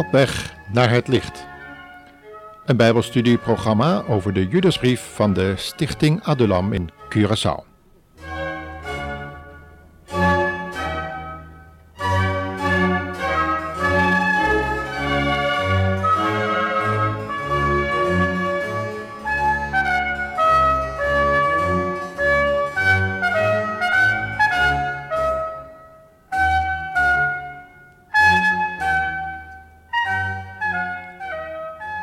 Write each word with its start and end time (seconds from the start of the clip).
Op 0.00 0.10
weg 0.10 0.54
naar 0.72 0.90
het 0.90 1.08
licht. 1.08 1.46
Een 2.64 2.76
Bijbelstudieprogramma 2.76 4.04
over 4.08 4.32
de 4.32 4.46
Judasbrief 4.46 5.00
van 5.14 5.32
de 5.32 5.52
Stichting 5.56 6.22
Adulam 6.22 6.72
in 6.72 6.90
Curaçao. 7.08 7.69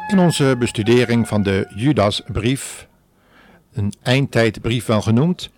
In 0.08 0.20
onze 0.20 0.56
bestudering 0.60 1.28
van 1.28 1.44
de 1.44 1.72
Judasbrief, 1.76 2.88
een 3.74 3.94
eindtijdbrief 4.02 4.86
wel 4.86 5.02
genoemd, 5.02 5.50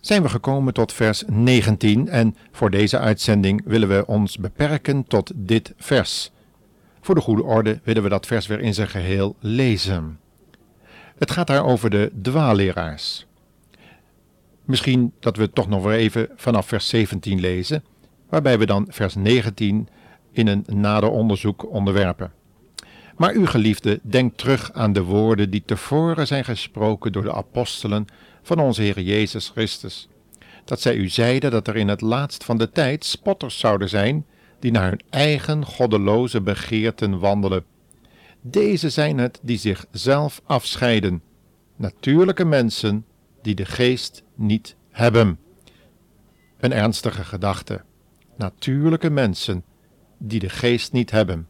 zijn 0.00 0.22
we 0.22 0.28
gekomen 0.28 0.74
tot 0.74 0.92
vers 0.92 1.22
19 1.26 2.08
en 2.08 2.36
voor 2.52 2.70
deze 2.70 2.98
uitzending 2.98 3.62
willen 3.64 3.88
we 3.88 4.06
ons 4.06 4.38
beperken 4.38 5.04
tot 5.04 5.32
dit 5.34 5.74
vers. 5.76 6.30
Voor 7.00 7.14
de 7.14 7.20
goede 7.20 7.42
orde 7.42 7.80
willen 7.84 8.02
we 8.02 8.08
dat 8.08 8.26
vers 8.26 8.46
weer 8.46 8.60
in 8.60 8.74
zijn 8.74 8.88
geheel 8.88 9.36
lezen. 9.40 10.18
Het 11.18 11.30
gaat 11.30 11.46
daar 11.46 11.64
over 11.64 11.90
de 11.90 12.12
dwaalleraars. 12.22 13.26
Misschien 14.64 15.12
dat 15.20 15.36
we 15.36 15.50
toch 15.50 15.68
nog 15.68 15.82
weer 15.82 15.98
even 15.98 16.28
vanaf 16.36 16.66
vers 16.66 16.88
17 16.88 17.40
lezen, 17.40 17.84
waarbij 18.28 18.58
we 18.58 18.66
dan 18.66 18.86
vers 18.88 19.14
19 19.14 19.88
in 20.32 20.46
een 20.46 20.64
nader 20.66 21.10
onderzoek 21.10 21.70
onderwerpen. 21.70 22.32
Maar 23.16 23.34
u 23.34 23.46
geliefde, 23.46 24.00
denk 24.02 24.36
terug 24.36 24.72
aan 24.72 24.92
de 24.92 25.02
woorden 25.02 25.50
die 25.50 25.62
tevoren 25.64 26.26
zijn 26.26 26.44
gesproken 26.44 27.12
door 27.12 27.22
de 27.22 27.32
apostelen 27.32 28.06
van 28.42 28.58
onze 28.58 28.82
Heer 28.82 29.00
Jezus 29.00 29.48
Christus. 29.48 30.08
Dat 30.64 30.80
zij 30.80 30.96
u 30.96 31.08
zeiden 31.08 31.50
dat 31.50 31.68
er 31.68 31.76
in 31.76 31.88
het 31.88 32.00
laatst 32.00 32.44
van 32.44 32.58
de 32.58 32.70
tijd 32.70 33.04
spotters 33.04 33.58
zouden 33.58 33.88
zijn, 33.88 34.26
die 34.60 34.70
naar 34.70 34.88
hun 34.88 35.00
eigen 35.10 35.64
goddeloze 35.64 36.40
begeerten 36.40 37.18
wandelen. 37.18 37.64
Deze 38.40 38.90
zijn 38.90 39.18
het 39.18 39.40
die 39.42 39.58
zichzelf 39.58 40.40
afscheiden, 40.44 41.22
natuurlijke 41.76 42.44
mensen 42.44 43.04
die 43.42 43.54
de 43.54 43.64
geest 43.64 44.22
niet 44.34 44.76
hebben. 44.90 45.38
Een 46.58 46.72
ernstige 46.72 47.24
gedachte. 47.24 47.84
Natuurlijke 48.36 49.10
mensen 49.10 49.64
die 50.18 50.40
de 50.40 50.48
geest 50.48 50.92
niet 50.92 51.10
hebben. 51.10 51.48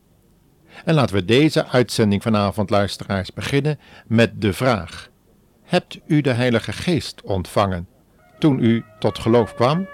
En 0.84 0.94
laten 0.94 1.14
we 1.14 1.24
deze 1.24 1.66
uitzending 1.66 2.22
vanavond, 2.22 2.70
luisteraars, 2.70 3.32
beginnen 3.32 3.78
met 4.06 4.40
de 4.40 4.52
vraag: 4.52 5.08
Hebt 5.64 5.98
u 6.06 6.20
de 6.20 6.32
Heilige 6.32 6.72
Geest 6.72 7.22
ontvangen 7.22 7.88
toen 8.38 8.64
u 8.64 8.84
tot 8.98 9.18
geloof 9.18 9.54
kwam? 9.54 9.88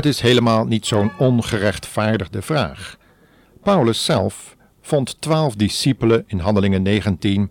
Het 0.00 0.08
is 0.08 0.20
helemaal 0.20 0.64
niet 0.64 0.86
zo'n 0.86 1.12
ongerechtvaardigde 1.18 2.42
vraag. 2.42 2.96
Paulus 3.62 4.04
zelf 4.04 4.56
vond 4.80 5.20
twaalf 5.20 5.54
discipelen 5.54 6.24
in 6.26 6.38
Handelingen 6.38 6.82
19 6.82 7.50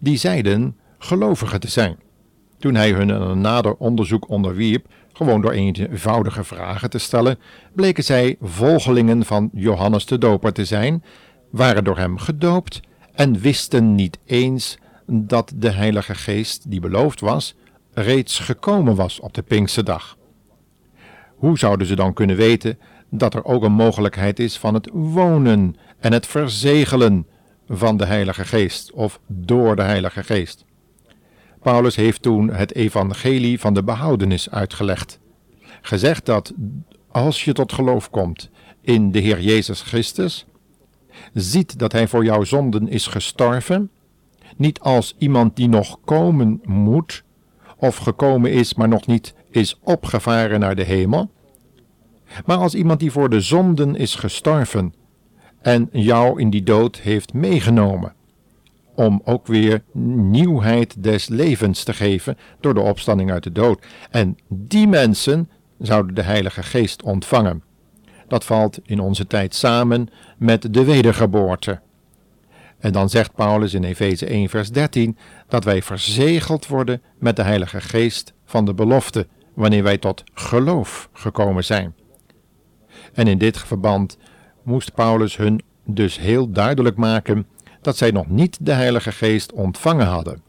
die 0.00 0.16
zeiden 0.16 0.76
gelovigen 0.98 1.60
te 1.60 1.68
zijn. 1.68 1.98
Toen 2.58 2.74
hij 2.74 2.90
hun 2.90 3.08
een 3.08 3.40
nader 3.40 3.74
onderzoek 3.74 4.28
onderwierp, 4.28 4.86
gewoon 5.12 5.40
door 5.40 5.50
eenvoudige 5.50 6.44
vragen 6.44 6.90
te 6.90 6.98
stellen, 6.98 7.38
bleken 7.74 8.04
zij 8.04 8.36
volgelingen 8.40 9.24
van 9.24 9.50
Johannes 9.52 10.06
de 10.06 10.18
Doper 10.18 10.52
te 10.52 10.64
zijn, 10.64 11.04
waren 11.50 11.84
door 11.84 11.98
hem 11.98 12.18
gedoopt 12.18 12.80
en 13.12 13.40
wisten 13.40 13.94
niet 13.94 14.18
eens 14.24 14.78
dat 15.06 15.52
de 15.56 15.70
Heilige 15.70 16.14
Geest, 16.14 16.70
die 16.70 16.80
beloofd 16.80 17.20
was, 17.20 17.54
reeds 17.92 18.38
gekomen 18.38 18.94
was 18.94 19.20
op 19.20 19.34
de 19.34 19.42
Pinksterdag. 19.42 20.17
Hoe 21.38 21.58
zouden 21.58 21.86
ze 21.86 21.96
dan 21.96 22.12
kunnen 22.12 22.36
weten 22.36 22.78
dat 23.10 23.34
er 23.34 23.44
ook 23.44 23.62
een 23.62 23.72
mogelijkheid 23.72 24.38
is 24.38 24.58
van 24.58 24.74
het 24.74 24.88
wonen 24.92 25.76
en 25.98 26.12
het 26.12 26.26
verzegelen 26.26 27.26
van 27.68 27.96
de 27.96 28.04
Heilige 28.04 28.44
Geest 28.44 28.92
of 28.92 29.20
door 29.26 29.76
de 29.76 29.82
Heilige 29.82 30.22
Geest? 30.22 30.64
Paulus 31.62 31.96
heeft 31.96 32.22
toen 32.22 32.52
het 32.52 32.74
evangelie 32.74 33.60
van 33.60 33.74
de 33.74 33.82
behoudenis 33.82 34.50
uitgelegd. 34.50 35.18
Gezegd 35.80 36.26
dat 36.26 36.52
als 37.10 37.44
je 37.44 37.52
tot 37.52 37.72
geloof 37.72 38.10
komt 38.10 38.50
in 38.80 39.10
de 39.12 39.18
Heer 39.18 39.40
Jezus 39.40 39.82
Christus, 39.82 40.46
ziet 41.34 41.78
dat 41.78 41.92
Hij 41.92 42.08
voor 42.08 42.24
jouw 42.24 42.44
zonden 42.44 42.88
is 42.88 43.06
gestorven, 43.06 43.90
niet 44.56 44.80
als 44.80 45.14
iemand 45.18 45.56
die 45.56 45.68
nog 45.68 45.98
komen 46.04 46.60
moet, 46.64 47.24
of 47.78 47.96
gekomen 47.96 48.52
is, 48.52 48.74
maar 48.74 48.88
nog 48.88 49.06
niet 49.06 49.34
is 49.50 49.78
opgevaren 49.82 50.60
naar 50.60 50.74
de 50.74 50.84
hemel, 50.84 51.30
maar 52.46 52.56
als 52.56 52.74
iemand 52.74 53.00
die 53.00 53.10
voor 53.10 53.30
de 53.30 53.40
zonden 53.40 53.96
is 53.96 54.14
gestorven 54.14 54.94
en 55.60 55.88
jou 55.92 56.40
in 56.40 56.50
die 56.50 56.62
dood 56.62 56.96
heeft 56.96 57.32
meegenomen, 57.32 58.14
om 58.94 59.20
ook 59.24 59.46
weer 59.46 59.82
nieuwheid 59.92 61.02
des 61.02 61.28
levens 61.28 61.84
te 61.84 61.92
geven 61.92 62.36
door 62.60 62.74
de 62.74 62.80
opstanding 62.80 63.30
uit 63.30 63.42
de 63.42 63.52
dood. 63.52 63.86
En 64.10 64.36
die 64.48 64.88
mensen 64.88 65.50
zouden 65.78 66.14
de 66.14 66.22
Heilige 66.22 66.62
Geest 66.62 67.02
ontvangen. 67.02 67.62
Dat 68.28 68.44
valt 68.44 68.78
in 68.84 69.00
onze 69.00 69.26
tijd 69.26 69.54
samen 69.54 70.08
met 70.38 70.74
de 70.74 70.84
wedergeboorte. 70.84 71.80
En 72.78 72.92
dan 72.92 73.08
zegt 73.08 73.34
Paulus 73.34 73.74
in 73.74 73.84
Efeze 73.84 74.26
1, 74.26 74.48
vers 74.48 74.70
13 74.70 75.16
dat 75.48 75.64
wij 75.64 75.82
verzegeld 75.82 76.66
worden 76.66 77.02
met 77.18 77.36
de 77.36 77.42
Heilige 77.42 77.80
Geest 77.80 78.32
van 78.44 78.64
de 78.64 78.74
belofte, 78.74 79.26
wanneer 79.54 79.82
wij 79.82 79.98
tot 79.98 80.24
geloof 80.34 81.08
gekomen 81.12 81.64
zijn. 81.64 81.94
En 83.12 83.26
in 83.26 83.38
dit 83.38 83.58
verband 83.58 84.18
moest 84.62 84.94
Paulus 84.94 85.36
hun 85.36 85.62
dus 85.84 86.18
heel 86.18 86.50
duidelijk 86.50 86.96
maken 86.96 87.46
dat 87.80 87.96
zij 87.96 88.10
nog 88.10 88.28
niet 88.28 88.58
de 88.60 88.72
Heilige 88.72 89.12
Geest 89.12 89.52
ontvangen 89.52 90.06
hadden. 90.06 90.42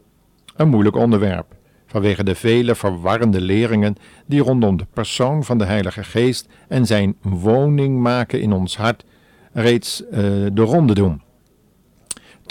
Een 0.56 0.68
moeilijk 0.68 0.96
onderwerp, 0.96 1.56
vanwege 1.86 2.24
de 2.24 2.34
vele 2.34 2.74
verwarrende 2.74 3.40
leringen 3.40 3.96
die 4.26 4.42
rondom 4.42 4.76
de 4.76 4.86
persoon 4.92 5.44
van 5.44 5.58
de 5.58 5.64
Heilige 5.64 6.04
Geest 6.04 6.48
en 6.68 6.86
zijn 6.86 7.16
woning 7.22 8.00
maken 8.00 8.40
in 8.40 8.52
ons 8.52 8.76
hart 8.76 9.04
reeds 9.52 10.02
uh, 10.02 10.16
de 10.52 10.62
ronde 10.62 10.94
doen. 10.94 11.22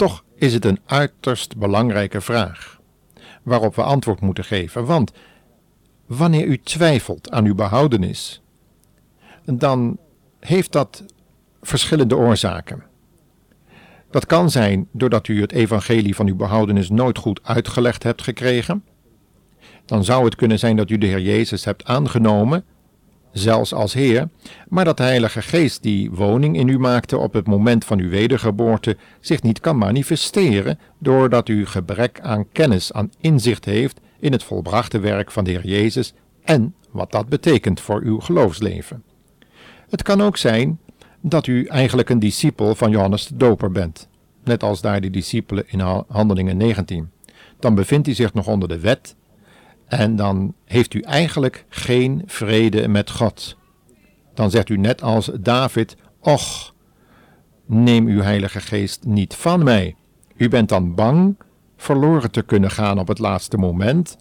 Toch 0.00 0.24
is 0.34 0.52
het 0.52 0.64
een 0.64 0.78
uiterst 0.86 1.56
belangrijke 1.56 2.20
vraag, 2.20 2.80
waarop 3.42 3.74
we 3.74 3.82
antwoord 3.82 4.20
moeten 4.20 4.44
geven, 4.44 4.84
want 4.84 5.12
wanneer 6.06 6.44
u 6.44 6.58
twijfelt 6.58 7.30
aan 7.30 7.44
uw 7.44 7.54
behoudenis, 7.54 8.42
dan 9.44 9.98
heeft 10.38 10.72
dat 10.72 11.04
verschillende 11.62 12.16
oorzaken. 12.16 12.82
Dat 14.10 14.26
kan 14.26 14.50
zijn 14.50 14.88
doordat 14.92 15.28
u 15.28 15.40
het 15.40 15.52
evangelie 15.52 16.14
van 16.14 16.26
uw 16.26 16.36
behoudenis 16.36 16.90
nooit 16.90 17.18
goed 17.18 17.40
uitgelegd 17.42 18.02
hebt 18.02 18.22
gekregen. 18.22 18.84
Dan 19.84 20.04
zou 20.04 20.24
het 20.24 20.34
kunnen 20.34 20.58
zijn 20.58 20.76
dat 20.76 20.90
u 20.90 20.98
de 20.98 21.06
Heer 21.06 21.20
Jezus 21.20 21.64
hebt 21.64 21.84
aangenomen, 21.84 22.64
zelfs 23.32 23.74
als 23.74 23.92
Heer, 23.92 24.28
maar 24.68 24.84
dat 24.84 24.96
de 24.96 25.02
Heilige 25.02 25.42
Geest 25.42 25.82
die 25.82 26.10
woning 26.10 26.56
in 26.56 26.68
u 26.68 26.78
maakte 26.78 27.18
op 27.18 27.32
het 27.32 27.46
moment 27.46 27.84
van 27.84 27.98
uw 27.98 28.08
wedergeboorte 28.08 28.96
zich 29.20 29.42
niet 29.42 29.60
kan 29.60 29.78
manifesteren 29.78 30.78
doordat 30.98 31.48
u 31.48 31.66
gebrek 31.66 32.20
aan 32.20 32.48
kennis, 32.52 32.92
aan 32.92 33.12
inzicht 33.20 33.64
heeft 33.64 34.00
in 34.20 34.32
het 34.32 34.42
volbrachte 34.42 34.98
werk 34.98 35.30
van 35.30 35.44
de 35.44 35.50
Heer 35.50 35.66
Jezus 35.66 36.14
en 36.44 36.74
wat 36.90 37.12
dat 37.12 37.28
betekent 37.28 37.80
voor 37.80 38.00
uw 38.02 38.20
geloofsleven. 38.20 39.02
Het 39.88 40.02
kan 40.02 40.20
ook 40.20 40.36
zijn 40.36 40.78
dat 41.20 41.46
u 41.46 41.64
eigenlijk 41.64 42.08
een 42.08 42.18
discipel 42.18 42.74
van 42.74 42.90
Johannes 42.90 43.26
de 43.26 43.36
Doper 43.36 43.72
bent, 43.72 44.08
net 44.44 44.62
als 44.62 44.80
daar 44.80 45.00
die 45.00 45.10
discipelen 45.10 45.64
in 45.66 45.80
Handelingen 46.08 46.56
19. 46.56 47.10
Dan 47.58 47.74
bevindt 47.74 48.08
u 48.08 48.12
zich 48.12 48.34
nog 48.34 48.46
onder 48.46 48.68
de 48.68 48.80
wet 48.80 49.16
en 49.90 50.16
dan 50.16 50.54
heeft 50.64 50.94
u 50.94 51.00
eigenlijk 51.00 51.64
geen 51.68 52.22
vrede 52.26 52.88
met 52.88 53.10
God. 53.10 53.56
Dan 54.34 54.50
zegt 54.50 54.68
u 54.68 54.76
net 54.76 55.02
als 55.02 55.30
David: 55.40 55.96
Och, 56.20 56.74
neem 57.66 58.06
uw 58.06 58.20
Heilige 58.20 58.60
Geest 58.60 59.04
niet 59.04 59.34
van 59.34 59.64
mij. 59.64 59.96
U 60.36 60.48
bent 60.48 60.68
dan 60.68 60.94
bang 60.94 61.36
verloren 61.76 62.30
te 62.30 62.42
kunnen 62.42 62.70
gaan 62.70 62.98
op 62.98 63.08
het 63.08 63.18
laatste 63.18 63.56
moment. 63.56 64.16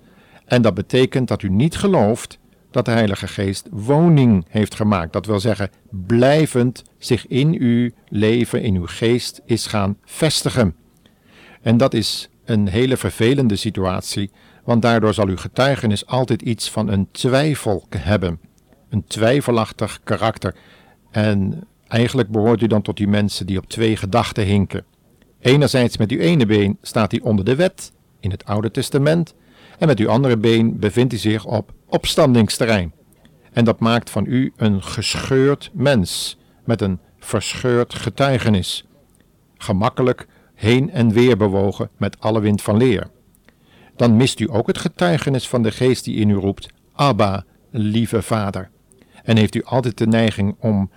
En 0.45 0.61
dat 0.61 0.73
betekent 0.73 1.27
dat 1.27 1.41
u 1.41 1.49
niet 1.49 1.77
gelooft 1.77 2.39
dat 2.71 2.85
de 2.85 2.91
Heilige 2.91 3.27
Geest 3.27 3.67
woning 3.71 4.45
heeft 4.49 4.75
gemaakt. 4.75 5.13
Dat 5.13 5.25
wil 5.25 5.39
zeggen, 5.39 5.69
blijvend 5.89 6.83
zich 6.97 7.27
in 7.27 7.55
uw 7.59 7.89
leven, 8.07 8.61
in 8.61 8.75
uw 8.75 8.87
geest 8.87 9.41
is 9.45 9.65
gaan 9.65 9.97
vestigen. 10.05 10.75
En 11.61 11.77
dat 11.77 11.93
is 11.93 12.29
een 12.45 12.67
hele 12.67 12.97
vervelende 12.97 13.55
situatie, 13.55 14.31
want 14.63 14.81
daardoor 14.81 15.13
zal 15.13 15.27
uw 15.27 15.37
getuigenis 15.37 16.05
altijd 16.05 16.41
iets 16.41 16.71
van 16.71 16.87
een 16.87 17.07
twijfel 17.11 17.85
hebben. 17.97 18.39
Een 18.89 19.03
twijfelachtig 19.07 19.99
karakter. 20.03 20.55
En 21.11 21.67
eigenlijk 21.87 22.29
behoort 22.29 22.61
u 22.61 22.67
dan 22.67 22.81
tot 22.81 22.97
die 22.97 23.07
mensen 23.07 23.45
die 23.45 23.57
op 23.57 23.69
twee 23.69 23.95
gedachten 23.95 24.43
hinken. 24.43 24.85
Enerzijds 25.39 25.97
met 25.97 26.11
uw 26.11 26.19
ene 26.19 26.45
been 26.45 26.77
staat 26.81 27.11
hij 27.11 27.21
onder 27.21 27.45
de 27.45 27.55
wet 27.55 27.91
in 28.19 28.31
het 28.31 28.45
Oude 28.45 28.71
Testament 28.71 29.33
en 29.77 29.87
met 29.87 29.99
uw 29.99 30.09
andere 30.09 30.37
been 30.37 30.79
bevindt 30.79 31.11
hij 31.11 31.21
zich 31.21 31.45
op 31.45 31.73
opstandingsterrein. 31.85 32.93
En 33.51 33.65
dat 33.65 33.79
maakt 33.79 34.09
van 34.09 34.25
u 34.27 34.53
een 34.55 34.83
gescheurd 34.83 35.69
mens 35.73 36.37
met 36.65 36.81
een 36.81 36.99
verscheurd 37.19 37.93
getuigenis. 37.93 38.85
Gemakkelijk 39.57 40.27
heen 40.55 40.91
en 40.91 41.11
weer 41.11 41.37
bewogen 41.37 41.89
met 41.97 42.19
alle 42.19 42.39
wind 42.39 42.61
van 42.61 42.77
leer. 42.77 43.09
Dan 43.99 44.15
mist 44.15 44.39
u 44.39 44.47
ook 44.51 44.67
het 44.67 44.77
getuigenis 44.77 45.47
van 45.47 45.63
de 45.63 45.71
geest 45.71 46.03
die 46.03 46.15
in 46.15 46.29
u 46.29 46.33
roept: 46.33 46.67
Abba, 46.93 47.45
lieve 47.69 48.21
vader. 48.21 48.69
En 49.23 49.37
heeft 49.37 49.55
u 49.55 49.63
altijd 49.63 49.97
de 49.97 50.07
neiging 50.07 50.55
om 50.59 50.91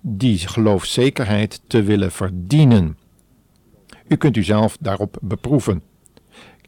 die 0.00 0.38
geloofzekerheid 0.38 1.60
te 1.66 1.82
willen 1.82 2.12
verdienen. 2.12 2.98
U 4.08 4.16
kunt 4.16 4.36
u 4.36 4.42
zelf 4.42 4.76
daarop 4.80 5.16
beproeven. 5.20 5.82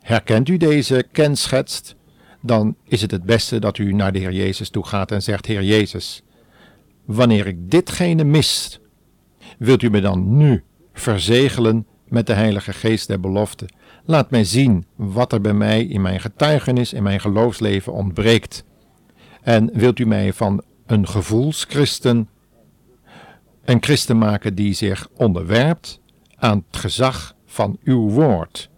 Herkent 0.01 0.49
u 0.49 0.57
deze 0.57 1.07
kenschets? 1.13 1.95
Dan 2.41 2.77
is 2.85 3.03
het 3.03 3.11
het 3.11 3.25
beste 3.25 3.59
dat 3.59 3.79
u 3.79 3.93
naar 3.93 4.13
de 4.13 4.19
Heer 4.19 4.33
Jezus 4.33 4.71
toe 4.71 4.87
gaat 4.87 5.13
en 5.13 5.23
zegt: 5.23 5.47
Heer 5.47 5.63
Jezus, 5.63 6.23
wanneer 7.05 7.47
ik 7.47 7.71
ditgene 7.71 8.25
mis, 8.25 8.81
wilt 9.59 9.83
u 9.83 9.91
me 9.91 10.01
dan 10.01 10.37
nu 10.37 10.63
verzegelen 10.93 11.87
met 12.09 12.27
de 12.27 12.33
Heilige 12.33 12.73
Geest 12.73 13.07
der 13.07 13.21
belofte? 13.21 13.69
Laat 14.05 14.31
mij 14.31 14.45
zien 14.45 14.87
wat 14.95 15.33
er 15.33 15.41
bij 15.41 15.55
mij 15.55 15.85
in 15.85 16.01
mijn 16.01 16.21
getuigenis, 16.21 16.93
in 16.93 17.03
mijn 17.03 17.21
geloofsleven 17.21 17.93
ontbreekt. 17.93 18.65
En 19.43 19.71
wilt 19.73 19.99
u 19.99 20.07
mij 20.07 20.33
van 20.33 20.63
een 20.87 21.09
gevoelschristen 21.09 22.29
een 23.67 23.83
christen 23.83 24.19
maken 24.19 24.55
die 24.55 24.73
zich 24.73 25.09
onderwerpt 25.17 26.01
aan 26.37 26.65
het 26.71 26.81
gezag 26.81 27.35
van 27.47 27.79
uw 27.85 28.09
woord. 28.09 28.71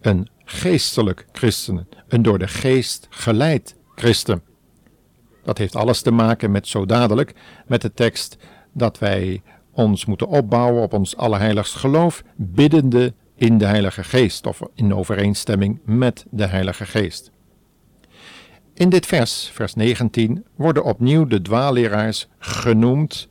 Een 0.00 0.28
geestelijk 0.44 1.26
christen, 1.32 1.88
een 2.08 2.22
door 2.22 2.38
de 2.38 2.48
geest 2.48 3.06
geleid 3.10 3.76
christen. 3.94 4.42
Dat 5.44 5.58
heeft 5.58 5.76
alles 5.76 6.02
te 6.02 6.10
maken 6.10 6.50
met 6.50 6.68
zo 6.68 6.86
dadelijk 6.86 7.34
met 7.66 7.82
de 7.82 7.94
tekst 7.94 8.36
dat 8.72 8.98
wij 8.98 9.42
ons 9.72 10.04
moeten 10.04 10.26
opbouwen 10.26 10.82
op 10.82 10.92
ons 10.92 11.16
allerheiligst 11.16 11.74
geloof, 11.74 12.22
biddende 12.36 13.14
in 13.36 13.58
de 13.58 13.66
Heilige 13.66 14.04
Geest 14.04 14.46
of 14.46 14.60
in 14.74 14.94
overeenstemming 14.94 15.80
met 15.84 16.24
de 16.30 16.46
Heilige 16.46 16.86
Geest. 16.86 17.30
In 18.74 18.88
dit 18.88 19.06
vers, 19.06 19.50
vers 19.52 19.74
19, 19.74 20.44
worden 20.56 20.84
opnieuw 20.84 21.26
de 21.26 21.42
dwaalleraars 21.42 22.28
genoemd 22.38 23.28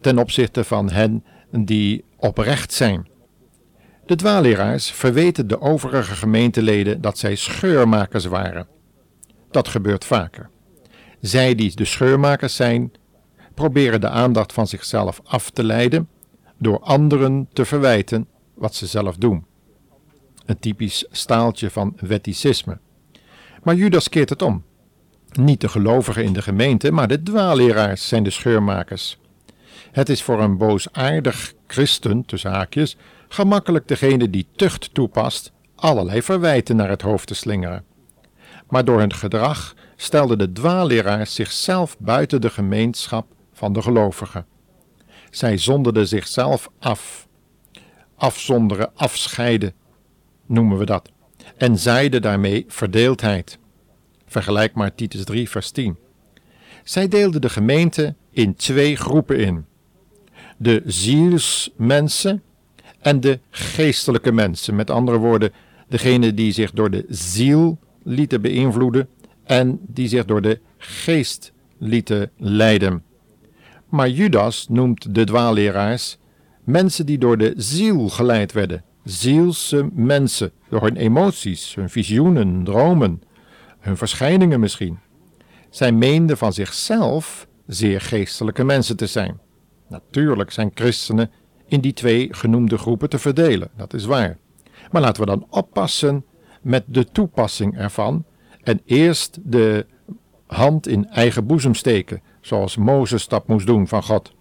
ten 0.00 0.18
opzichte 0.18 0.64
van 0.64 0.90
hen 0.90 1.24
die 1.50 2.04
oprecht 2.16 2.72
zijn. 2.72 3.08
De 4.06 4.14
dwaalleraars 4.16 4.90
verweten 4.90 5.46
de 5.46 5.60
overige 5.60 6.14
gemeenteleden 6.14 7.00
dat 7.00 7.18
zij 7.18 7.34
scheurmakers 7.34 8.24
waren. 8.24 8.66
Dat 9.50 9.68
gebeurt 9.68 10.04
vaker. 10.04 10.50
Zij 11.20 11.54
die 11.54 11.76
de 11.76 11.84
scheurmakers 11.84 12.56
zijn, 12.56 12.92
proberen 13.58 14.00
de 14.00 14.08
aandacht 14.08 14.52
van 14.52 14.66
zichzelf 14.66 15.20
af 15.24 15.50
te 15.50 15.64
leiden 15.64 16.08
door 16.58 16.80
anderen 16.80 17.48
te 17.52 17.64
verwijten 17.64 18.26
wat 18.54 18.74
ze 18.74 18.86
zelf 18.86 19.16
doen. 19.16 19.44
Een 20.46 20.58
typisch 20.58 21.06
staaltje 21.10 21.70
van 21.70 21.96
wetticisme. 22.00 22.78
Maar 23.62 23.74
Judas 23.74 24.08
keert 24.08 24.28
het 24.28 24.42
om. 24.42 24.64
Niet 25.32 25.60
de 25.60 25.68
gelovigen 25.68 26.24
in 26.24 26.32
de 26.32 26.42
gemeente, 26.42 26.92
maar 26.92 27.08
de 27.08 27.22
dwaalleraars 27.22 28.08
zijn 28.08 28.22
de 28.22 28.30
scheurmakers. 28.30 29.18
Het 29.92 30.08
is 30.08 30.22
voor 30.22 30.40
een 30.40 30.56
boosaardig 30.56 31.52
christen, 31.66 32.24
tussen 32.24 32.50
haakjes, 32.50 32.96
gemakkelijk 33.28 33.88
degene 33.88 34.30
die 34.30 34.46
tucht 34.56 34.94
toepast, 34.94 35.52
allerlei 35.74 36.22
verwijten 36.22 36.76
naar 36.76 36.88
het 36.88 37.02
hoofd 37.02 37.26
te 37.26 37.34
slingeren. 37.34 37.84
Maar 38.68 38.84
door 38.84 38.98
hun 38.98 39.14
gedrag 39.14 39.74
stelden 39.96 40.38
de 40.38 40.52
dwaalleraars 40.52 41.34
zichzelf 41.34 41.96
buiten 41.98 42.40
de 42.40 42.50
gemeenschap 42.50 43.36
van 43.58 43.72
de 43.72 43.82
gelovigen. 43.82 44.46
Zij 45.30 45.56
zonderden 45.56 46.08
zichzelf 46.08 46.70
af. 46.78 47.28
Afzonderen, 48.14 48.90
afscheiden, 48.94 49.72
noemen 50.46 50.78
we 50.78 50.84
dat. 50.84 51.10
En 51.56 51.78
zeiden 51.78 52.22
daarmee 52.22 52.64
verdeeldheid. 52.68 53.58
Vergelijk 54.26 54.74
maar 54.74 54.94
Titus 54.94 55.24
3, 55.24 55.48
vers 55.48 55.70
10. 55.70 55.96
Zij 56.84 57.08
deelden 57.08 57.40
de 57.40 57.48
gemeente 57.48 58.14
in 58.30 58.54
twee 58.54 58.96
groepen 58.96 59.38
in: 59.38 59.64
de 60.56 60.82
zielsmensen 60.86 62.42
en 63.00 63.20
de 63.20 63.38
geestelijke 63.50 64.32
mensen. 64.32 64.76
Met 64.76 64.90
andere 64.90 65.18
woorden, 65.18 65.52
degene 65.88 66.34
die 66.34 66.52
zich 66.52 66.70
door 66.72 66.90
de 66.90 67.04
ziel 67.08 67.78
lieten 68.02 68.40
beïnvloeden 68.40 69.08
en 69.44 69.80
die 69.86 70.08
zich 70.08 70.24
door 70.24 70.42
de 70.42 70.60
geest 70.78 71.52
lieten 71.78 72.30
leiden. 72.36 73.02
Maar 73.88 74.08
Judas 74.08 74.66
noemt 74.68 75.14
de 75.14 75.24
dwaalleraars 75.24 76.18
mensen 76.64 77.06
die 77.06 77.18
door 77.18 77.38
de 77.38 77.52
ziel 77.56 78.08
geleid 78.08 78.52
werden. 78.52 78.84
Zielse 79.04 79.88
mensen, 79.92 80.52
door 80.68 80.82
hun 80.82 80.96
emoties, 80.96 81.74
hun 81.74 81.90
visioenen, 81.90 82.64
dromen, 82.64 83.22
hun 83.78 83.96
verschijningen 83.96 84.60
misschien. 84.60 84.98
Zij 85.70 85.92
meenden 85.92 86.36
van 86.36 86.52
zichzelf 86.52 87.48
zeer 87.66 88.00
geestelijke 88.00 88.64
mensen 88.64 88.96
te 88.96 89.06
zijn. 89.06 89.40
Natuurlijk 89.88 90.50
zijn 90.50 90.70
christenen 90.74 91.30
in 91.66 91.80
die 91.80 91.92
twee 91.92 92.28
genoemde 92.30 92.78
groepen 92.78 93.08
te 93.08 93.18
verdelen, 93.18 93.68
dat 93.76 93.94
is 93.94 94.04
waar. 94.04 94.38
Maar 94.90 95.02
laten 95.02 95.20
we 95.22 95.28
dan 95.28 95.46
oppassen 95.50 96.24
met 96.62 96.84
de 96.86 97.04
toepassing 97.04 97.78
ervan 97.78 98.24
en 98.62 98.80
eerst 98.84 99.38
de 99.42 99.86
hand 100.46 100.86
in 100.86 101.08
eigen 101.08 101.46
boezem 101.46 101.74
steken, 101.74 102.22
zoals 102.48 102.76
Mozes 102.76 103.28
dat 103.28 103.46
moest 103.46 103.66
doen 103.66 103.88
van 103.88 104.02
God, 104.02 104.32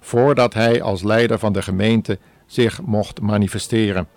voordat 0.00 0.54
hij 0.54 0.82
als 0.82 1.02
leider 1.02 1.38
van 1.38 1.52
de 1.52 1.62
gemeente 1.62 2.18
zich 2.46 2.82
mocht 2.82 3.20
manifesteren. 3.20 4.08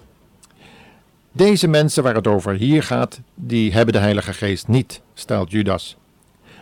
Deze 1.32 1.68
mensen 1.68 2.04
waar 2.04 2.16
het 2.16 2.28
over 2.28 2.54
hier 2.54 2.84
gaat, 2.84 3.22
die 3.36 3.74
hebben 3.74 3.94
de 3.94 4.00
Heilige 4.00 4.34
Geest 4.34 4.68
niet, 4.68 5.02
stelt 5.14 5.52
Judas. 5.52 5.98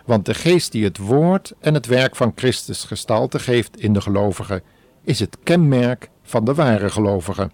Want 0.05 0.25
de 0.25 0.33
geest 0.33 0.71
die 0.71 0.83
het 0.83 0.97
woord 0.97 1.53
en 1.59 1.73
het 1.73 1.85
werk 1.85 2.15
van 2.15 2.31
Christus 2.35 2.83
gestalte 2.83 3.39
geeft 3.39 3.79
in 3.79 3.93
de 3.93 4.01
gelovigen, 4.01 4.61
is 5.03 5.19
het 5.19 5.37
kenmerk 5.43 6.09
van 6.23 6.45
de 6.45 6.53
ware 6.53 6.89
gelovigen. 6.89 7.51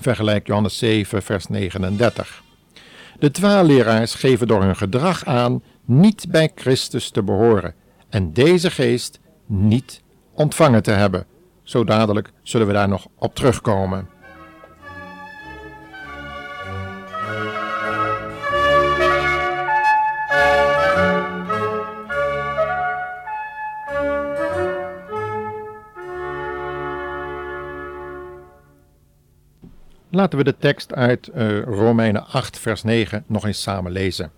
Vergelijk 0.00 0.46
Johannes 0.46 0.78
7, 0.78 1.22
vers 1.22 1.46
39. 1.46 2.42
De 3.18 3.30
dwaalleraars 3.30 4.14
geven 4.14 4.46
door 4.46 4.62
hun 4.62 4.76
gedrag 4.76 5.24
aan 5.24 5.62
niet 5.84 6.26
bij 6.28 6.52
Christus 6.54 7.10
te 7.10 7.22
behoren 7.22 7.74
en 8.08 8.32
deze 8.32 8.70
geest 8.70 9.20
niet 9.46 10.02
ontvangen 10.34 10.82
te 10.82 10.90
hebben. 10.90 11.26
Zo 11.62 11.84
dadelijk 11.84 12.32
zullen 12.42 12.66
we 12.66 12.72
daar 12.72 12.88
nog 12.88 13.06
op 13.14 13.34
terugkomen. 13.34 14.08
Laten 30.10 30.38
we 30.38 30.44
de 30.44 30.56
tekst 30.58 30.94
uit 30.94 31.30
uh, 31.34 31.62
Romeinen 31.62 32.26
8, 32.26 32.58
vers 32.58 32.82
9 32.82 33.24
nog 33.26 33.46
eens 33.46 33.62
samen 33.62 33.92
lezen. 33.92 34.30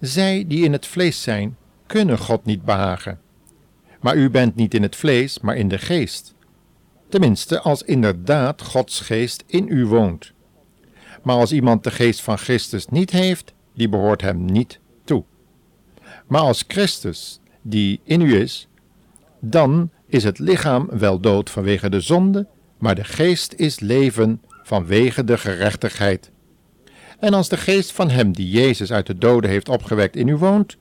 Zij 0.00 0.44
die 0.46 0.64
in 0.64 0.72
het 0.72 0.86
vlees 0.86 1.22
zijn, 1.22 1.56
kunnen 1.90 2.18
God 2.18 2.44
niet 2.44 2.64
behagen. 2.64 3.20
Maar 4.00 4.16
u 4.16 4.30
bent 4.30 4.54
niet 4.54 4.74
in 4.74 4.82
het 4.82 4.96
vlees, 4.96 5.40
maar 5.40 5.56
in 5.56 5.68
de 5.68 5.78
geest. 5.78 6.34
Tenminste, 7.08 7.60
als 7.60 7.82
inderdaad 7.82 8.62
Gods 8.62 9.00
geest 9.00 9.44
in 9.46 9.68
u 9.68 9.86
woont. 9.86 10.32
Maar 11.22 11.36
als 11.36 11.52
iemand 11.52 11.84
de 11.84 11.90
geest 11.90 12.20
van 12.20 12.38
Christus 12.38 12.86
niet 12.86 13.10
heeft, 13.10 13.54
die 13.74 13.88
behoort 13.88 14.20
hem 14.20 14.44
niet 14.44 14.78
toe. 15.04 15.24
Maar 16.26 16.40
als 16.40 16.64
Christus, 16.68 17.40
die 17.62 18.00
in 18.04 18.20
u 18.20 18.34
is, 18.34 18.68
dan 19.40 19.90
is 20.06 20.24
het 20.24 20.38
lichaam 20.38 20.88
wel 20.90 21.20
dood 21.20 21.50
vanwege 21.50 21.88
de 21.88 22.00
zonde, 22.00 22.46
maar 22.78 22.94
de 22.94 23.04
geest 23.04 23.52
is 23.56 23.80
leven 23.80 24.42
vanwege 24.62 25.24
de 25.24 25.38
gerechtigheid. 25.38 26.30
En 27.18 27.34
als 27.34 27.48
de 27.48 27.56
geest 27.56 27.92
van 27.92 28.10
hem 28.10 28.32
die 28.32 28.50
Jezus 28.50 28.92
uit 28.92 29.06
de 29.06 29.18
doden 29.18 29.50
heeft 29.50 29.68
opgewekt 29.68 30.16
in 30.16 30.28
u 30.28 30.36
woont, 30.36 30.76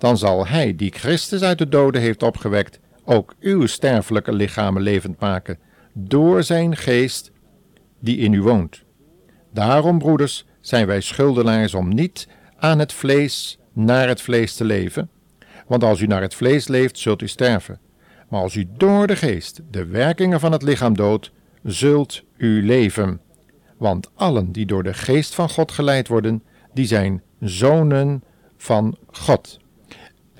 dan 0.00 0.18
zal 0.18 0.46
hij 0.46 0.76
die 0.76 0.92
Christus 0.92 1.42
uit 1.42 1.58
de 1.58 1.68
doden 1.68 2.00
heeft 2.00 2.22
opgewekt 2.22 2.80
ook 3.04 3.34
uw 3.40 3.66
sterfelijke 3.66 4.32
lichamen 4.32 4.82
levend 4.82 5.20
maken, 5.20 5.58
door 5.92 6.42
zijn 6.42 6.76
geest 6.76 7.30
die 7.98 8.16
in 8.16 8.32
u 8.32 8.42
woont. 8.42 8.82
Daarom, 9.52 9.98
broeders, 9.98 10.46
zijn 10.60 10.86
wij 10.86 11.00
schuldenaars 11.00 11.74
om 11.74 11.88
niet 11.88 12.28
aan 12.56 12.78
het 12.78 12.92
vlees 12.92 13.58
naar 13.72 14.08
het 14.08 14.20
vlees 14.20 14.54
te 14.54 14.64
leven, 14.64 15.10
want 15.66 15.84
als 15.84 16.00
u 16.00 16.06
naar 16.06 16.22
het 16.22 16.34
vlees 16.34 16.68
leeft, 16.68 16.98
zult 16.98 17.22
u 17.22 17.28
sterven. 17.28 17.78
Maar 18.28 18.40
als 18.40 18.54
u 18.54 18.68
door 18.76 19.06
de 19.06 19.16
geest 19.16 19.60
de 19.70 19.86
werkingen 19.86 20.40
van 20.40 20.52
het 20.52 20.62
lichaam 20.62 20.96
doodt, 20.96 21.32
zult 21.62 22.22
u 22.36 22.66
leven. 22.66 23.20
Want 23.76 24.10
allen 24.14 24.52
die 24.52 24.66
door 24.66 24.82
de 24.82 24.94
geest 24.94 25.34
van 25.34 25.48
God 25.48 25.72
geleid 25.72 26.08
worden, 26.08 26.42
die 26.74 26.86
zijn 26.86 27.22
zonen 27.40 28.22
van 28.56 28.96
God. 29.10 29.58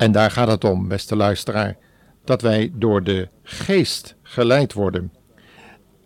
En 0.00 0.12
daar 0.12 0.30
gaat 0.30 0.49
het 0.49 0.64
om, 0.64 0.88
beste 0.88 1.16
luisteraar, 1.16 1.76
dat 2.25 2.42
wij 2.42 2.71
door 2.75 3.02
de 3.02 3.28
geest 3.42 4.16
geleid 4.23 4.73
worden. 4.73 5.12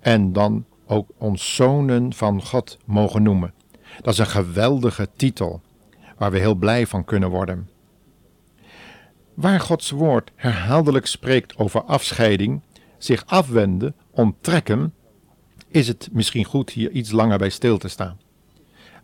En 0.00 0.32
dan 0.32 0.64
ook 0.86 1.08
ons 1.18 1.54
zonen 1.54 2.12
van 2.12 2.42
God 2.42 2.78
mogen 2.84 3.22
noemen. 3.22 3.54
Dat 4.00 4.12
is 4.12 4.18
een 4.18 4.26
geweldige 4.26 5.08
titel, 5.16 5.60
waar 6.16 6.30
we 6.30 6.38
heel 6.38 6.54
blij 6.54 6.86
van 6.86 7.04
kunnen 7.04 7.30
worden. 7.30 7.68
Waar 9.34 9.60
Gods 9.60 9.90
woord 9.90 10.30
herhaaldelijk 10.34 11.06
spreekt 11.06 11.56
over 11.56 11.82
afscheiding, 11.82 12.62
zich 12.98 13.22
afwenden, 13.26 13.94
onttrekken, 14.10 14.94
is 15.68 15.88
het 15.88 16.08
misschien 16.12 16.44
goed 16.44 16.70
hier 16.70 16.90
iets 16.90 17.10
langer 17.10 17.38
bij 17.38 17.50
stil 17.50 17.78
te 17.78 17.88
staan. 17.88 18.18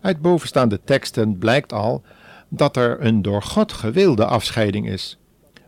Uit 0.00 0.20
bovenstaande 0.20 0.80
teksten 0.84 1.38
blijkt 1.38 1.72
al 1.72 2.02
dat 2.50 2.76
er 2.76 3.04
een 3.04 3.22
door 3.22 3.42
God 3.42 3.72
gewilde 3.72 4.24
afscheiding 4.24 4.88
is, 4.88 5.18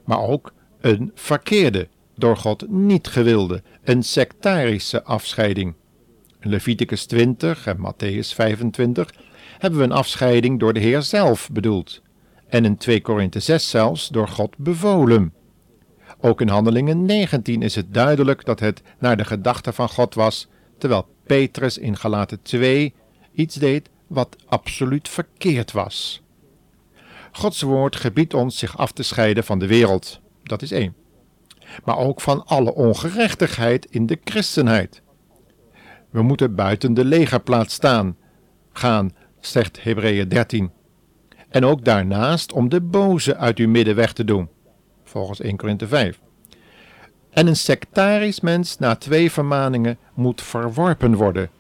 maar 0.05 0.21
ook 0.21 0.53
een 0.81 1.11
verkeerde, 1.15 1.89
door 2.17 2.37
God 2.37 2.69
niet 2.69 3.07
gewilde, 3.07 3.63
een 3.85 4.03
sectarische 4.03 5.03
afscheiding. 5.05 5.75
In 6.41 6.51
Leviticus 6.51 7.05
20 7.05 7.67
en 7.67 7.79
Matthäus 7.79 8.35
25 8.35 9.11
hebben 9.59 9.79
we 9.79 9.85
een 9.85 9.93
afscheiding 9.93 10.61
door 10.61 10.73
de 10.73 10.81
Heer 10.81 11.03
zelf 11.03 11.51
bedoeld, 11.53 12.03
en 12.49 12.65
in 12.65 12.77
2 12.77 13.01
Korinthe 13.01 13.41
6 13.41 13.71
zelfs 13.71 14.09
door 14.09 14.29
God 14.29 14.57
bevolen. 14.57 15.33
Ook 16.21 16.41
in 16.41 16.49
Handelingen 16.49 17.05
19 17.05 17.63
is 17.63 17.75
het 17.75 17.95
duidelijk 17.95 18.45
dat 18.45 18.61
het 18.61 18.83
naar 18.99 19.17
de 19.17 19.25
gedachte 19.25 19.73
van 19.73 19.89
God 19.89 20.15
was, 20.15 20.49
terwijl 20.79 21.07
Petrus 21.27 21.79
in 21.79 21.97
Galaten 21.97 22.43
2 22.43 22.95
iets 23.33 23.55
deed 23.55 23.89
wat 24.07 24.37
absoluut 24.47 25.09
verkeerd 25.09 25.73
was. 25.73 26.23
Gods 27.33 27.63
woord 27.63 27.97
gebiedt 27.97 28.35
ons 28.35 28.59
zich 28.59 28.79
af 28.79 28.93
te 28.93 29.03
scheiden 29.03 29.45
van 29.45 29.59
de 29.59 29.67
wereld, 29.67 30.21
dat 30.43 30.63
is 30.63 30.71
één. 30.71 30.95
Maar 31.85 31.99
ook 31.99 32.21
van 32.21 32.47
alle 32.47 32.75
ongerechtigheid 32.75 33.87
in 33.91 34.07
de 34.07 34.19
christenheid. 34.25 35.03
We 36.11 36.23
moeten 36.23 36.55
buiten 36.55 36.95
de 36.95 37.05
legerplaats 37.05 37.75
staan, 37.75 38.17
gaan, 38.73 39.11
zegt 39.41 39.83
Hebreeën 39.83 40.29
13 40.29 40.71
en 41.53 41.65
ook 41.65 41.85
daarnaast 41.85 42.53
om 42.53 42.69
de 42.69 42.81
boze 42.81 43.37
uit 43.37 43.59
uw 43.59 43.69
midden 43.69 43.95
weg 43.95 44.13
te 44.13 44.25
doen, 44.25 44.49
volgens 45.05 45.41
1 45.41 45.57
Korinthe 45.57 45.87
5. 45.87 46.21
En 47.31 47.47
een 47.47 47.57
sectarisch 47.57 48.41
mens 48.41 48.79
na 48.79 48.97
twee 48.97 49.31
vermaningen 49.31 49.99
moet 50.15 50.43
verworpen 50.43 51.15
worden, 51.15 51.51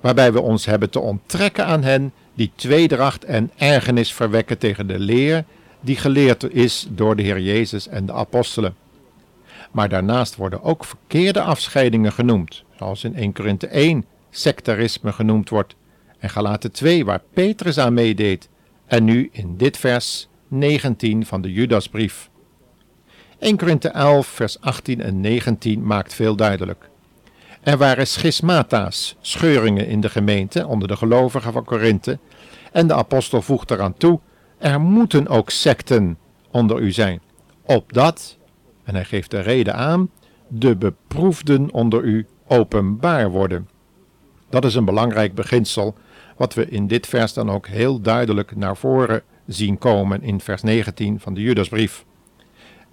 waarbij 0.00 0.32
we 0.32 0.40
ons 0.40 0.66
hebben 0.66 0.90
te 0.90 1.00
onttrekken 1.00 1.66
aan 1.66 1.82
hen 1.82 2.12
die 2.38 2.52
tweedracht 2.54 3.24
en 3.24 3.50
ergernis 3.56 4.12
verwekken 4.12 4.58
tegen 4.58 4.86
de 4.86 4.98
leer 4.98 5.44
die 5.80 5.96
geleerd 5.96 6.52
is 6.52 6.86
door 6.90 7.16
de 7.16 7.22
Heer 7.22 7.40
Jezus 7.40 7.88
en 7.88 8.06
de 8.06 8.12
apostelen. 8.12 8.74
Maar 9.70 9.88
daarnaast 9.88 10.36
worden 10.36 10.62
ook 10.62 10.84
verkeerde 10.84 11.40
afscheidingen 11.40 12.12
genoemd, 12.12 12.64
zoals 12.76 13.04
in 13.04 13.14
1 13.14 13.32
Korinthe 13.32 13.66
1 13.66 14.04
sectarisme 14.30 15.12
genoemd 15.12 15.48
wordt, 15.48 15.74
en 16.18 16.30
Galaten 16.30 16.72
2 16.72 17.04
waar 17.04 17.22
Petrus 17.32 17.78
aan 17.78 17.94
meedeed, 17.94 18.48
en 18.86 19.04
nu 19.04 19.28
in 19.32 19.56
dit 19.56 19.76
vers 19.76 20.28
19 20.48 21.26
van 21.26 21.40
de 21.40 21.52
Judasbrief. 21.52 22.30
1 23.38 23.56
Korinthe 23.56 23.88
11, 23.88 24.26
vers 24.26 24.60
18 24.60 25.00
en 25.00 25.20
19 25.20 25.86
maakt 25.86 26.14
veel 26.14 26.36
duidelijk. 26.36 26.88
Er 27.60 27.76
waren 27.76 28.06
schismata's, 28.06 29.16
scheuringen 29.20 29.86
in 29.86 30.00
de 30.00 30.08
gemeente 30.08 30.66
onder 30.66 30.88
de 30.88 30.96
gelovigen 30.96 31.52
van 31.52 31.64
Korinthe, 31.64 32.18
en 32.72 32.86
de 32.86 32.94
apostel 32.94 33.42
voegt 33.42 33.70
eraan 33.70 33.94
toe: 33.94 34.20
er 34.58 34.80
moeten 34.80 35.28
ook 35.28 35.50
secten 35.50 36.18
onder 36.50 36.80
u 36.80 36.92
zijn, 36.92 37.20
opdat, 37.62 38.36
en 38.84 38.94
hij 38.94 39.04
geeft 39.04 39.30
de 39.30 39.40
reden 39.40 39.74
aan, 39.74 40.10
de 40.48 40.76
beproefden 40.76 41.72
onder 41.72 42.02
u 42.02 42.26
openbaar 42.46 43.30
worden. 43.30 43.68
Dat 44.50 44.64
is 44.64 44.74
een 44.74 44.84
belangrijk 44.84 45.34
beginsel 45.34 45.94
wat 46.36 46.54
we 46.54 46.68
in 46.68 46.86
dit 46.86 47.06
vers 47.06 47.32
dan 47.32 47.50
ook 47.50 47.66
heel 47.66 48.00
duidelijk 48.00 48.56
naar 48.56 48.76
voren 48.76 49.22
zien 49.46 49.78
komen 49.78 50.22
in 50.22 50.40
vers 50.40 50.62
19 50.62 51.20
van 51.20 51.34
de 51.34 51.40
Judasbrief. 51.40 52.04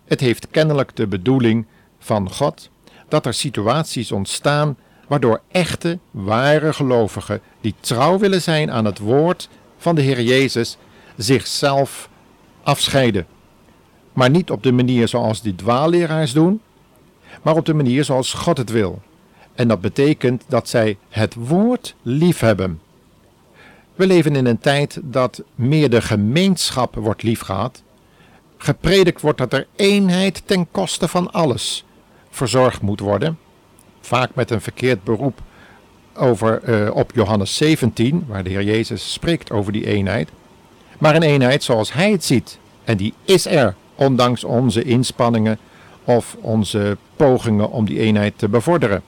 Het 0.06 0.20
heeft 0.20 0.48
kennelijk 0.50 0.96
de 0.96 1.08
bedoeling 1.08 1.66
van 2.00 2.32
God 2.32 2.70
dat 3.16 3.26
er 3.26 3.34
situaties 3.34 4.12
ontstaan 4.12 4.78
waardoor 5.08 5.42
echte, 5.52 6.00
ware 6.12 6.74
gelovigen 6.74 7.42
die 7.62 7.76
trouw 7.80 8.18
willen 8.18 8.42
zijn 8.42 8.72
aan 8.72 8.86
het 8.86 9.00
woord 9.00 9.50
van 9.78 9.96
de 9.96 10.02
Heer 10.02 10.22
Jezus 10.22 10.78
zichzelf 11.16 12.10
afscheiden. 12.64 13.26
Maar 14.14 14.30
niet 14.30 14.52
op 14.52 14.64
de 14.64 14.72
manier 14.72 15.08
zoals 15.08 15.42
die 15.42 15.56
dwaalleraars 15.56 16.34
doen, 16.34 16.62
maar 17.42 17.56
op 17.56 17.66
de 17.66 17.74
manier 17.74 18.04
zoals 18.04 18.34
God 18.34 18.58
het 18.58 18.70
wil. 18.70 19.02
En 19.54 19.68
dat 19.68 19.82
betekent 19.82 20.44
dat 20.48 20.70
zij 20.70 20.98
het 21.10 21.34
woord 21.34 21.96
liefhebben 22.02 22.80
we 23.96 24.08
leven 24.08 24.36
in 24.36 24.46
een 24.46 24.60
tijd 24.60 25.00
dat 25.04 25.44
meer 25.56 25.90
de 25.90 26.02
gemeenschap 26.02 26.96
wordt 26.96 27.24
liefgehad. 27.24 27.84
Gepredikt 28.58 29.22
wordt 29.22 29.38
dat 29.38 29.54
er 29.54 29.68
eenheid 29.76 30.42
ten 30.46 30.72
koste 30.72 31.08
van 31.08 31.32
alles 31.32 31.86
verzorgd 32.36 32.82
moet 32.82 33.00
worden. 33.00 33.38
Vaak 34.02 34.30
met 34.34 34.52
een 34.52 34.62
verkeerd 34.62 35.04
beroep 35.04 35.42
over, 36.14 36.62
uh, 36.64 36.96
op 36.96 37.12
Johannes 37.14 37.56
17, 37.56 38.26
waar 38.28 38.44
de 38.44 38.50
Heer 38.50 38.64
Jezus 38.64 39.14
spreekt 39.14 39.52
over 39.52 39.72
die 39.72 39.86
eenheid. 39.86 40.30
Maar 41.00 41.16
een 41.16 41.24
eenheid 41.24 41.64
zoals 41.64 41.94
Hij 41.94 42.12
het 42.12 42.24
ziet. 42.24 42.58
En 42.84 42.98
die 42.98 43.14
is 43.26 43.46
er, 43.46 43.76
ondanks 43.96 44.44
onze 44.44 44.84
inspanningen 44.84 45.58
of 46.04 46.38
onze 46.42 46.98
pogingen 47.16 47.72
om 47.72 47.86
die 47.86 48.00
eenheid 48.00 48.34
te 48.38 48.50
bevorderen. 48.50 49.04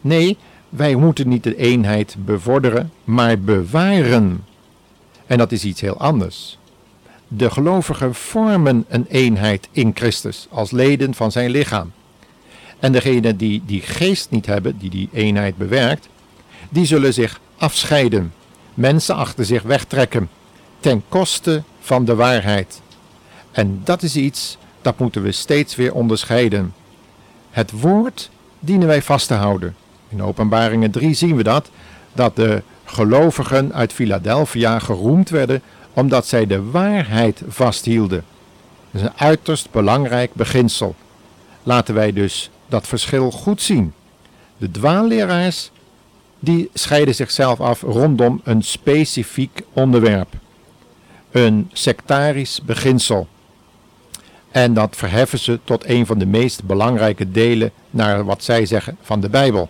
Nee, 0.00 0.36
wij 0.68 0.94
moeten 0.94 1.28
niet 1.28 1.42
de 1.42 1.56
eenheid 1.56 2.16
bevorderen, 2.18 2.92
maar 3.04 3.40
bewaren. 3.40 4.44
En 5.26 5.38
dat 5.38 5.52
is 5.52 5.64
iets 5.64 5.80
heel 5.80 5.96
anders. 5.98 6.58
De 7.28 7.50
gelovigen 7.50 8.14
vormen 8.14 8.84
een 8.88 9.06
eenheid 9.08 9.68
in 9.72 9.92
Christus 9.94 10.46
als 10.50 10.70
leden 10.70 11.14
van 11.14 11.32
zijn 11.32 11.50
lichaam. 11.50 11.92
En 12.78 12.92
degenen 12.92 13.36
die 13.36 13.62
die 13.66 13.80
geest 13.80 14.30
niet 14.30 14.46
hebben, 14.46 14.78
die 14.78 14.90
die 14.90 15.08
eenheid 15.12 15.56
bewerkt, 15.56 16.08
die 16.68 16.86
zullen 16.86 17.14
zich 17.14 17.40
afscheiden, 17.56 18.32
mensen 18.74 19.14
achter 19.14 19.44
zich 19.44 19.62
wegtrekken, 19.62 20.28
ten 20.80 21.02
koste 21.08 21.62
van 21.80 22.04
de 22.04 22.14
waarheid. 22.14 22.80
En 23.52 23.80
dat 23.84 24.02
is 24.02 24.16
iets 24.16 24.58
dat 24.82 24.98
moeten 24.98 25.22
we 25.22 25.32
steeds 25.32 25.76
weer 25.76 25.94
onderscheiden. 25.94 26.74
Het 27.50 27.80
woord 27.80 28.30
dienen 28.60 28.86
wij 28.86 29.02
vast 29.02 29.26
te 29.26 29.34
houden. 29.34 29.76
In 30.08 30.22
Openbaringen 30.22 30.90
3 30.90 31.14
zien 31.14 31.36
we 31.36 31.42
dat, 31.42 31.70
dat 32.12 32.36
de 32.36 32.62
gelovigen 32.84 33.74
uit 33.74 33.92
Philadelphia 33.92 34.78
geroemd 34.78 35.28
werden 35.28 35.62
omdat 35.92 36.26
zij 36.26 36.46
de 36.46 36.62
waarheid 36.62 37.42
vasthielden. 37.48 38.24
Dat 38.90 39.02
is 39.02 39.08
een 39.08 39.16
uiterst 39.16 39.70
belangrijk 39.70 40.34
beginsel. 40.34 40.94
Laten 41.62 41.94
wij 41.94 42.12
dus 42.12 42.50
dat 42.68 42.86
verschil 42.86 43.30
goed 43.30 43.62
zien. 43.62 43.92
De 44.56 44.70
dwaalleraars 44.70 45.70
die 46.38 46.70
scheiden 46.72 47.14
zichzelf 47.14 47.60
af 47.60 47.82
rondom 47.82 48.40
een 48.44 48.62
specifiek 48.62 49.62
onderwerp. 49.72 50.34
Een 51.30 51.70
sectarisch 51.72 52.60
beginsel. 52.64 53.28
En 54.50 54.74
dat 54.74 54.96
verheffen 54.96 55.38
ze 55.38 55.58
tot 55.64 55.88
een 55.88 56.06
van 56.06 56.18
de 56.18 56.26
meest 56.26 56.64
belangrijke 56.64 57.30
delen 57.30 57.70
naar 57.90 58.24
wat 58.24 58.44
zij 58.44 58.66
zeggen 58.66 58.96
van 59.02 59.20
de 59.20 59.28
Bijbel. 59.28 59.68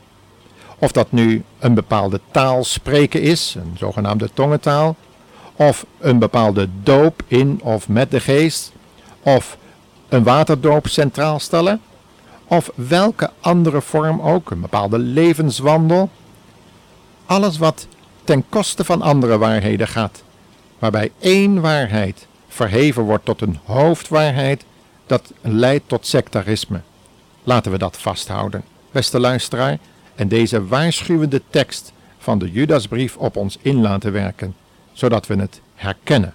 Of 0.79 0.93
dat 0.93 1.13
nu 1.13 1.45
een 1.59 1.75
bepaalde 1.75 2.21
taal 2.31 2.65
spreken 2.65 3.23
is, 3.23 3.55
een 3.59 3.75
zogenaamde 3.79 4.31
tongentaal, 4.35 4.97
of 5.57 5.87
een 5.99 6.19
bepaalde 6.19 6.69
doop 6.83 7.23
in 7.27 7.61
of 7.63 7.89
met 7.89 8.11
de 8.11 8.21
geest, 8.21 8.73
of 9.23 9.59
een 10.09 10.23
waterdoop 10.23 10.87
centraal 10.87 11.39
stellen, 11.39 11.81
of 12.47 12.71
welke 12.75 13.31
andere 13.41 13.83
vorm 13.83 14.21
ook, 14.21 14.51
een 14.51 14.61
bepaalde 14.61 14.99
levenswandel. 14.99 16.11
alles 17.27 17.59
wat 17.59 17.87
ten 18.25 18.45
koste 18.49 18.85
van 18.85 19.03
andere 19.03 19.39
waarheden 19.39 19.89
gaat, 19.89 20.23
waarbij 20.79 21.13
één 21.19 21.61
waarheid 21.61 22.27
verheven 22.49 23.03
wordt 23.03 23.25
tot 23.25 23.41
een 23.41 23.59
hoofdwaarheid, 23.65 24.65
dat 25.07 25.33
leidt 25.41 25.89
tot 25.89 26.07
sectarisme. 26.07 26.81
Laten 27.43 27.73
we 27.73 27.79
dat 27.79 27.97
vasthouden, 27.97 28.65
beste 28.91 29.21
luisteraar, 29.21 29.79
en 30.15 30.29
deze 30.29 30.67
waarschuwende 30.67 31.43
tekst 31.51 31.93
van 32.19 32.39
de 32.39 32.51
Judasbrief 32.51 33.17
op 33.17 33.37
ons 33.37 33.59
in 33.63 33.81
laten 33.81 34.13
werken, 34.13 34.55
zodat 34.93 35.27
we 35.27 35.37
het 35.37 35.61
herkennen. 35.75 36.35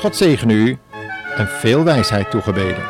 God 0.00 0.16
zegen 0.16 0.50
u 0.50 0.78
en 1.36 1.48
veel 1.48 1.84
wijsheid 1.84 2.30
toegebeden. 2.30 2.82